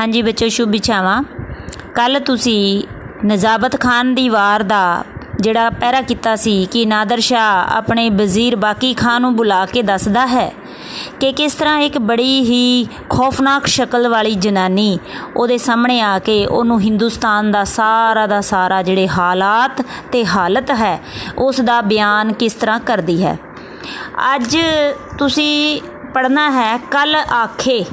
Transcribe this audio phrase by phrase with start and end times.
[0.00, 1.22] ਹਾਂਜੀ ਬੱਚੋ, ਸ਼ੁਭ ਇਛਾਵਾਂ।
[1.94, 2.82] ਕੱਲ ਤੁਸੀਂ
[3.26, 5.04] ਨਜ਼ਾਬਤ ਖਾਨ ਦੀ ਵਾਰ ਦਾ
[5.40, 10.26] ਜਿਹੜਾ ਪਹਿਰਾ ਕੀਤਾ ਸੀ ਕਿ ਨਾਦਰ ਸ਼ਾਹ ਆਪਣੇ ਵਜ਼ੀਰ ਬਾਕੀ ਖਾਨ ਨੂੰ ਬੁਲਾ ਕੇ ਦੱਸਦਾ
[10.26, 10.52] ਹੈ
[11.20, 14.98] ਕਿ ਕਿਸ ਤਰ੍ਹਾਂ ਇੱਕ ਬੜੀ ਹੀ ਖੌਫਨਾਕ ਸ਼ਕਲ ਵਾਲੀ ਜਨਾਨੀ
[15.36, 19.82] ਉਹਦੇ ਸਾਹਮਣੇ ਆ ਕੇ ਉਹਨੂੰ ਹਿੰਦੁਸਤਾਨ ਦਾ ਸਾਰਾ ਦਾ ਸਾਰਾ ਜਿਹੜੇ ਹਾਲਾਤ
[20.12, 20.98] ਤੇ ਹਾਲਤ ਹੈ,
[21.38, 23.38] ਉਸ ਦਾ ਬਿਆਨ ਕਿਸ ਤਰ੍ਹਾਂ ਕਰਦੀ ਹੈ।
[24.34, 24.56] ਅੱਜ
[25.18, 25.80] ਤੁਸੀਂ
[26.14, 27.84] ਪੜਨਾ ਹੈ ਕੱਲ ਆਖੇ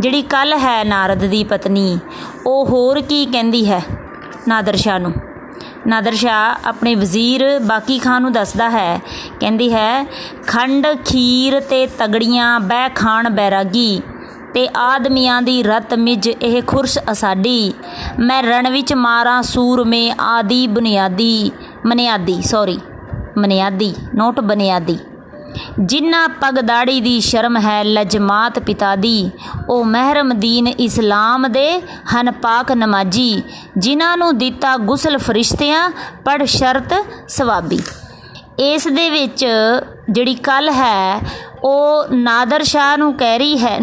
[0.00, 1.98] ਜਿਹੜੀ ਕੱਲ ਹੈ ਨਾਰਦ ਦੀ ਪਤਨੀ,
[2.46, 3.82] ਉਹ ਹੋਰ ਕੀ ਕਹਿੰਦੀ ਹੈ?
[4.48, 5.12] ਨਾਦਰ ਸ਼ਾਹ ਨੂੰ।
[5.86, 8.98] ਨਾਦਰ ਸ਼ਾਹ ਆਪਣੇ ਵਜ਼ੀਰ ਬਾਕੀ ਖਾਨ ਨੂੰ ਦੱਸਦਾ ਹੈ,
[9.40, 10.04] ਕਹਿੰਦੀ ਹੈ,
[10.46, 14.02] ਖੰਡ, ਖੀਰ ਤੇ ਤਗੜੀਆਂ, ਬਹਿ ਖਾਣ ਬੈਰਾਗੀ
[14.54, 17.72] ਤੇ ਆਦਮੀਆਂ ਦੀ ਰਤ ਮਿਜ ਇਹ ਖੁਰਸ ਅਸਾਡੀ।
[18.18, 21.50] ਮੈਂ ਰਣ ਵਿੱਚ ਮਾਰਾਂ ਸੂਰਮੇ ਆਦੀ ਬੁਨਿਆਦੀ,
[21.86, 22.78] ਮਨਿਆਦੀ ਸੌਰੀ
[23.38, 24.98] ਮਨਿਆਦੀ, ਨੋਟ ਬੁਨਿਆਦੀ।
[25.80, 29.30] ਜਿਨ੍ਹਾਂ ਪਗ ਦਾੜੀ ਦੀ ਸ਼ਰਮ ਹੈ ਲਜਮਾਤ ਪਿਤਾ ਦੀ,
[29.68, 31.80] ਉਹ ਮਹਿਰਮ ਦੀਨ ਇਸਲਾਮ ਦੇ
[32.12, 33.42] ਹਨ ਪਾਕ ਨਮਾਜੀ,
[33.78, 35.88] ਜਿਨ੍ਹਾਂ ਨੂੰ ਦਿੱਤਾ ਗੁਸਲ ਫਰਿਸ਼ਤਿਆਂ
[36.24, 36.94] ਪੜ ਸ਼ਰਤ
[37.28, 37.80] ਸਵਾਬੀ।
[38.58, 39.46] ਇਸ ਦੇ ਵਿੱਚ
[40.10, 41.20] ਜਿਹੜੀ ਕੱਲ ਹੈ,
[41.64, 43.76] ਉਹ ਨਾਦਰ ਸ਼ਾਹ ਨੂੰ ਕਹਿ ਰਹੀ ਹੈ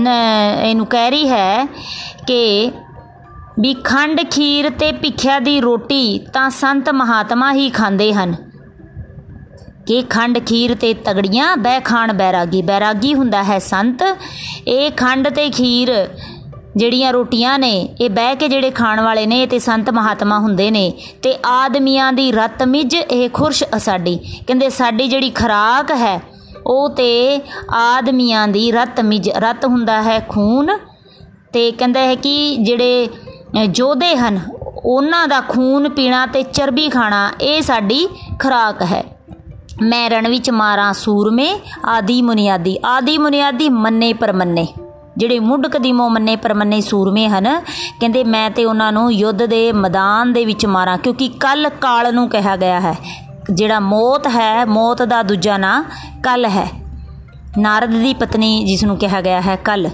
[0.64, 1.66] ਇਹਨੂੰ ਕਹਿ ਰਹੀ ਹੈ
[2.28, 2.72] ਕਿ
[3.60, 8.36] ਵੀ ਖੰਡ ਖੀਰ ਤੇ ਭਿੱਖਿਆ ਦੀ ਰੋਟੀ ਤਾਂ ਸੰਤ ਮਹਾਤਮਾ ਹੀ ਖਾਂਦੇ ਹਨ।
[9.92, 14.02] ਕਿ ਖੰਡ ਖੀਰ ਤੇ ਤਗੜੀਆਂ ਬੈ ਖਾਣ ਬੈਰਾਗੀ। ਬੈਰਾਗੀ ਹੁੰਦਾ ਹੈ ਸੰਤ।
[14.68, 15.90] ਇਹ ਖੰਡ ਤੇ ਖੀਰ
[16.76, 20.92] ਜਿਹੜੀਆਂ ਰੋਟੀਆਂ ਨੇ, ਇਹ ਬਹਿ ਕੇ ਜਿਹੜੇ ਖਾਣ ਵਾਲੇ ਨੇ ਤੇ ਸੰਤ ਮਹਾਤਮਾ ਹੁੰਦੇ ਨੇ।
[21.24, 24.18] ਤੇ ਆਦਮੀਆਂ ਦੀ ਰਤ ਮਿਜ, ਇਹ ਖੁਰਸ਼ ਸਾਡੀ
[24.48, 26.22] ਕਹਿੰਦੇ ਸਾਡੀ ਜਿਹੜੀ ਖਰਾਕ ਹੈ,
[26.66, 27.42] ਉਹ ਤੇ
[27.76, 30.78] ਆਦਮੀਆਂ ਦੀ ਰਤ ਮਿਜ, ਰਤ ਹੁੰਦਾ ਹੈ ਖੂਨ।
[31.54, 33.08] ਤੇ ਕਹਿੰਦਾ ਹੈ ਕਿ ਜਿਹੜੇ
[33.70, 34.40] ਜੋਧੇ ਹਨ,
[34.86, 38.08] ਉਹਨਾਂ ਦਾ ਖੂਨ ਪੀਣਾ ਤੇ ਚਰਬੀ ਖਾਣਾ, ਇਹ ਸਾਡੀ
[38.40, 39.04] ਖਰਾਕ ਹੈ।
[39.82, 41.50] ਮੈਂ ਰਣ ਵਿੱਚ ਮਾਰਾਂ ਸੂਰਮੇ,
[41.86, 44.68] ਆਦੀ ਮੁਨਿਆਦੀ। ਆਦੀ ਮੁਨਿਆਦੀ ਮੰਨੇ ਪਰਮੰਨੇ
[45.18, 47.62] ਜਿਹੜੇ ਮੁੱਢ ਕਦੀਮੋਂ ਮੰਨੇ ਪਰਮੰਨੇ ਸੂਰਮੇ ਹਨ,
[48.00, 52.30] ਕਹਿੰਦੇ ਮੈਂ ਤੇ ਉਹਨਾਂ ਨੂੰ ਯੁੱਧ ਦੇ ਮੈਦਾਨ ਦੇ ਵਿੱਚ ਮਾਰਾਂ, ਕਿਉਂਕਿ ਕੱਲ ਕਾਲ ਨੂੰ
[52.30, 52.96] ਕਿਹਾ ਗਿਆ ਹੈ।
[53.54, 55.84] ਜਿਹੜਾ ਮੌਤ ਹੈ, ਮੌਤ ਦਾ ਦੂਜਾ ਨਾਂ
[56.24, 56.68] ਕੱਲ ਹੈ।
[57.58, 59.90] ਨਾਰਦ ਦੀ ਪਤਨੀ ਜਿਸ ਨੂੰ ਕਿਹਾ ਗਿਆ ਹੈ ਕੱਲ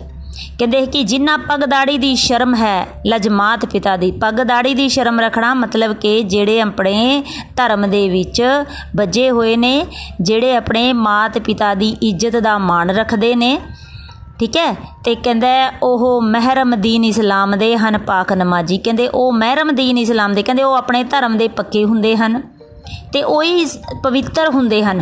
[0.59, 5.19] ਕਹਿੰਦੇ ਕਿ ਜਿੰਨਾ ਪੱਗ ਦਾੜੀ ਦੀ ਸ਼ਰਮ ਹੈ, ਲਜਮਾਤ ਪਿਤਾ ਦੀ। ਪੱਗ ਦਾੜੀ ਦੀ ਸ਼ਰਮ
[5.19, 7.23] ਰੱਖਣਾ ਮਤਲਬ ਕਿ ਜਿਹੜੇ ਆਪਣੇ
[7.55, 8.43] ਧਰਮ ਦੇ ਵਿੱਚ
[8.95, 9.85] ਵੱਜੇ ਹੋਏ ਨੇ,
[10.21, 13.59] ਜਿਹੜੇ ਆਪਣੇ ਮਾਤ ਪਿਤਾ ਦੀ ਇੱਜ਼ਤ ਦਾ ਮਾਣ ਰੱਖਦੇ ਨੇ,
[14.39, 14.75] ਠੀਕ ਹੈ?
[15.03, 20.33] ਤੇ ਕਹਿੰਦਾ ਉਹ ਮਹਿਰਮ ਦੀਨ ਇਸਲਾਮ ਦੇ ਹਨ, ਪਾਕ ਨਮਾਜ਼ੀ। ਕਹਿੰਦੇ ਉਹ ਮਹਿਰਮ ਦੀਨ ਇਸਲਾਮ
[20.33, 22.41] ਦੇ, ਕਹਿੰਦੇ ਉਹ ਆਪਣੇ ਧਰਮ ਦੇ ਪੱਕੇ ਹੁੰਦੇ ਹਨ।
[23.13, 23.65] ਤੇ ਉਹੀ
[24.03, 25.01] ਪਵਿੱਤਰ ਹੁੰਦੇ ਹਨ,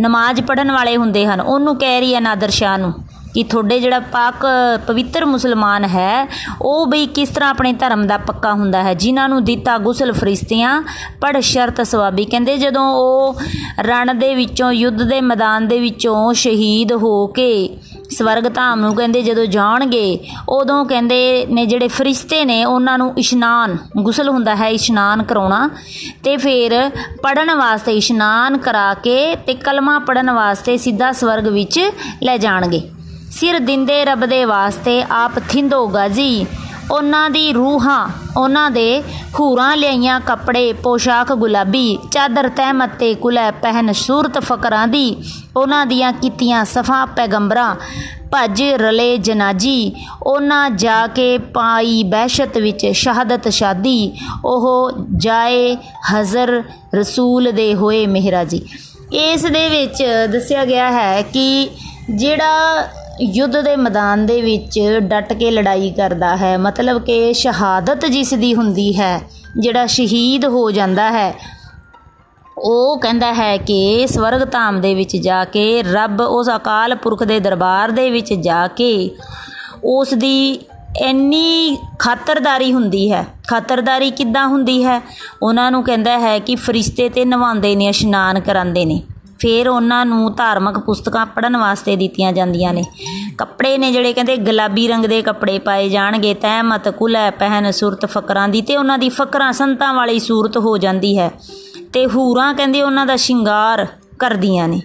[0.00, 2.92] ਨਮਾਜ਼ ਪੜਨ ਵਾਲੇ ਹੁੰਦੇ ਹਨ। ਉਹਨੂੰ ਕਹਿ ਰਹੀ ਹੈ ਨਾਦਰ ਸ਼ਾਹ ਨੂੰ।
[3.38, 4.46] ਕਿ ਤੁਹਾਡੇ ਜਿਹੜਾ ਪਾਕ
[4.86, 6.28] ਪਵਿੱਤਰ ਮੁਸਲਮਾਨ ਹੈ,
[6.62, 8.94] ਉਹ ਬਈ ਕਿਸ ਤਰ੍ਹਾਂ ਆਪਣੇ ਧਰਮ ਦਾ ਪੱਕਾ ਹੁੰਦਾ ਹੈ?
[8.94, 10.82] ਜਿਨ੍ਹਾਂ ਨੂੰ ਦਿੱਤਾ ਗੁਸਲ ਫਰਿਸ਼ਤਿਆਂ
[11.20, 13.40] ਪੜ ਸ਼ਰਤ ਸਵਾਬੀ। ਕਹਿੰਦੇ ਜਦੋਂ ਉਹ
[13.80, 17.78] ਰਣ ਦੇ ਵਿੱਚੋਂ, ਯੁੱਧ ਦੇ ਮੈਦਾਨ ਦੇ ਵਿੱਚੋਂ ਸ਼ਹੀਦ ਹੋ ਕੇ
[18.10, 20.18] ਸਵਰਗ ਧਾਮ ਨੂੰ ਕਹਿੰਦੇ ਜਦੋਂ ਜਾਣਗੇ,
[20.48, 25.70] ਉਦੋਂ ਕਹਿੰਦੇ ਨੇ ਜਿਹੜੇ ਫਰਿਸ਼ਤੇ ਨੇ, ਉਹਨਾਂ ਨੂੰ ਇਸ਼ਨਾਨ, ਗੁਸਲ ਹੁੰਦਾ ਹੈ, ਇਸ਼ਨਾਨ ਕਰਾਉਣਾ।
[26.24, 26.90] ਤੇ ਫਿਰ
[27.22, 31.90] ਪੜਨ ਵਾਸਤੇ ਇਸ਼ਨਾਨ ਕਰਾ ਕੇ ਤੇ ਕਲਮਾ ਪੜਨ ਵਾਸਤੇ ਸਿੱਧਾ ਸਵਰਗ ਵਿੱਚ
[32.22, 32.82] ਲੈ ਜਾਣਗੇ।
[33.38, 36.46] ਸਿਰ ਦਿੰਦੇ ਰੱਬ ਦੇ ਵਾਸਤੇ ਆਪ ਥਿੰਦੋ ਗਾਜ਼ੀ।
[36.90, 39.02] ਉਹਨਾਂ ਦੀ ਰੂਹਾਂ, ਉਹਨਾਂ ਦੇ
[39.38, 45.16] ਹੂਰਾਂ ਲਿਆਈਆਂ ਕੱਪੜੇ, ਪੋਸ਼ਾਕ ਗੁਲਾਬੀ, ਚਾਦਰ ਤਹਿਮਤ ਤੇ ਕੁਲੇ ਪਹਿਨ ਸੂਰਤ ਫਕਰਾਂ ਦੀ।
[45.56, 47.74] ਉਹਨਾਂ ਦੀਆਂ ਕੀਤੀਆਂ ਸਫਾ ਪੈਗੰਬਰਾਂ,
[48.32, 54.12] ਭੱਜ ਰਲੇ ਜਨਾਜੀ। ਉਹਨਾਂ ਜਾ ਕੇ ਪਾਈ ਬਹਿਸ਼ਤ ਵਿੱਚ ਸ਼ਹਾਦਤ ਸ਼ਾਦੀ।
[54.44, 55.76] ਉਹ ਜਾਏ
[56.12, 56.62] ਹਜ਼ਰ
[56.94, 58.64] ਰਸੂਲ ਦੇ ਹੋਏ ਮਹਿਰਾਜੀ।
[59.12, 61.70] ਇਸ ਦੇ ਵਿੱਚ ਦੱਸਿਆ ਗਿਆ ਹੈ ਕਿ
[62.16, 62.88] ਜਿਹੜਾ
[63.20, 68.54] ਯੁੱਧ ਦੇ ਮੈਦਾਨ ਦੇ ਵਿੱਚ ਡਟ ਕੇ ਲੜਾਈ ਕਰਦਾ ਹੈ। ਮਤਲਬ ਕਿ ਸ਼ਹਾਦਤ ਜਿਸ ਦੀ
[68.54, 69.20] ਹੁੰਦੀ ਹੈ,
[69.58, 71.34] ਜਿਹੜਾ ਸ਼ਹੀਦ ਹੋ ਜਾਂਦਾ ਹੈ,
[72.58, 77.40] ਉਹ ਕਹਿੰਦਾ ਹੈ ਕਿ ਸਵਰਗ ਧਾਮ ਦੇ ਵਿੱਚ ਜਾ ਕੇ, ਰੱਬ ਉਸ ਅਕਾਲ ਪੁਰਖ ਦੇ
[77.40, 79.10] ਦਰਬਾਰ ਦੇ ਵਿੱਚ ਜਾ ਕੇ
[79.84, 80.60] ਉਸ ਦੀ
[81.00, 85.00] ਇੰਨੀ ਖਾਤਰਦਾਰੀ ਹੁੰਦੀ ਹੈ। ਖਾਤਰਦਾਰੀ ਕਿੱਦਾਂ ਹੁੰਦੀ ਹੈ?
[85.42, 89.02] ਉਹਨਾਂ ਨੂੰ ਕਹਿੰਦਾ ਹੈ ਕਿ ਫਰਿਸ਼ਤੇ ਤੇ ਨਵਾਉਂਦੇ ਨੇ, ਇਸ਼ਨਾਨ ਕਰਾਉਂਦੇ ਨੇ।
[89.38, 92.84] ਫਿਰ ਉਹਨਾਂ ਨੂੰ ਧਾਰਮਿਕ ਪੁਸਤਕਾਂ ਪੜ੍ਹਨ ਵਾਸਤੇ ਦਿੱਤੀਆਂ ਜਾਂਦੀਆਂ ਨੇ।
[93.38, 98.48] ਕੱਪੜੇ ਨੇ ਜਿਹੜੇ ਕਹਿੰਦੇ ਗੁਲਾਬੀ ਰੰਗ ਦੇ ਕੱਪੜੇ ਪਾਏ ਜਾਣਗੇ ਤਹਿਮਤ ਕੁਲੈ ਪਹਿਨ ਸੁਰਤ ਫਕਰਾਂ
[98.48, 101.30] ਦੀ, ਤੇ ਉਹਨਾਂ ਦੀ ਫਕਰਾਂ ਸੰਤਾਂ ਵਾਲੀ ਸੂਰਤ ਹੋ ਜਾਂਦੀ ਹੈ।
[101.92, 103.86] ਤੇ ਹੂਰਾਂ ਕਹਿੰਦੇ ਉਹਨਾਂ ਦਾ ਸ਼ਿੰਗਾਰ
[104.18, 104.82] ਕਰਦੀਆਂ ਨੇ।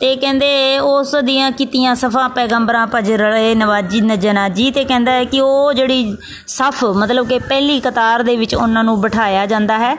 [0.00, 5.40] ਤੇ ਕਹਿੰਦੇ ਉਸ ਦੀਆਂ ਕੀਤੀਆਂ ਸਫਾ ਪੈਗੰਬਰਾਂ ਭਜ ਰਲੇ ਨਵਾਜੀ ਨਜਨਾਜੀ ਤੇ ਕਹਿੰਦਾ ਹੈ ਕਿ
[5.40, 6.16] ਉਹ ਜਿਹੜੀ
[6.46, 9.96] ਸਫ ਮਤਲਬ ਕਿ ਪਹਿਲੀ ਕਤਾਰ ਦੇ ਵਿੱਚ ਉਹਨਾਂ ਨੂੰ ਬਿਠਾਇਆ ਜਾਂਦਾ ਹੈ।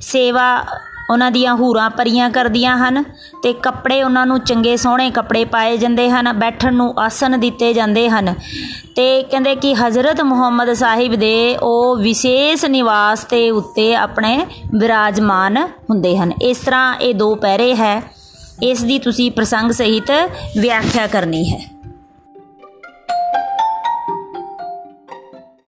[0.00, 0.64] ਸੇਵਾ
[1.10, 3.04] ਉਹਨਾਂ ਦੀਆਂ ਹੂਰਾਂ ਪਰੀਆਂ ਕਰਦੀਆਂ ਹਨ
[3.42, 8.10] ਤੇ ਕੱਪੜੇ ਉਹਨਾਂ ਨੂੰ ਚੰਗੇ ਸੋਹਣੇ ਕੱਪੜੇ ਪਾਏ ਜਾਂਦੇ ਹਨ, ਬੈਠਣ ਨੂੰ ਆਸਨ ਦਿੱਤੇ ਜਾਂਦੇ
[8.10, 8.34] ਹਨ।
[8.96, 14.46] ਤੇ ਕਹਿੰਦੇ ਕਿ ਹਜ਼ਰਤ ਮੁਹੰਮਦ ਸਾਹਿਬ ਦੇ ਉਹ ਵਿਸ਼ੇਸ਼ ਨਿਵਾਸ ਤੇ ਉੱਤੇ ਆਪਣੇ
[14.78, 15.56] ਵਿਰਾਜਮਾਨ
[15.90, 18.02] ਹੁੰਦੇ ਹਨ। ਇਸ ਤਰ੍ਹਾਂ ਇਹ ਦੋ ਪਹਿਰੇ ਹੈ।
[18.62, 20.10] ਇਸ ਦੀ ਤੁਸੀਂ ਪ੍ਰਸੰਗ ਸਹਿਤ
[20.58, 21.77] ਵਿਆਖਿਆ ਕਰਨੀ ਹੈ।